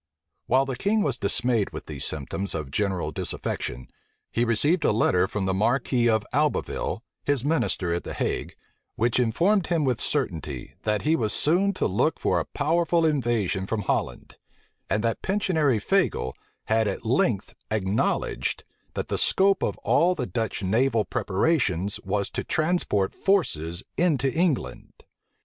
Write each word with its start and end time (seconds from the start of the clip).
While 0.47 0.65
the 0.65 0.75
king 0.75 1.03
was 1.03 1.19
dismayed 1.19 1.69
with 1.69 1.85
these 1.85 2.05
symptoms 2.05 2.55
of 2.55 2.71
general 2.71 3.11
disaffection, 3.11 3.87
he 4.31 4.43
received 4.43 4.83
a 4.83 4.91
letter 4.91 5.27
from 5.27 5.45
the 5.45 5.53
marquis 5.53 6.09
of 6.09 6.25
Albeville, 6.33 7.03
his 7.23 7.45
minister 7.45 7.93
at 7.93 8.03
the 8.03 8.15
Hague, 8.15 8.55
which 8.95 9.19
informed 9.19 9.67
him 9.67 9.85
with 9.85 10.01
certainty, 10.01 10.73
that 10.81 11.03
he 11.03 11.15
was 11.15 11.33
soon 11.33 11.71
to 11.73 11.85
look 11.85 12.19
for 12.19 12.39
a 12.39 12.45
powerful 12.45 13.05
invasion 13.05 13.67
from 13.67 13.83
Holland; 13.83 14.37
and 14.89 15.03
that 15.03 15.21
Pensionary 15.21 15.77
Fagel 15.77 16.33
had 16.63 16.87
at 16.87 17.05
length 17.05 17.53
acknowledged, 17.69 18.63
that 18.95 19.07
the 19.07 19.19
scope 19.19 19.61
of 19.61 19.77
all 19.83 20.15
the 20.15 20.25
Dutch 20.25 20.63
naval 20.63 21.05
preparations 21.05 21.99
was 22.03 22.31
to 22.31 22.43
transport 22.43 23.13
forces 23.13 23.83
into 23.97 24.33
England. 24.33 24.93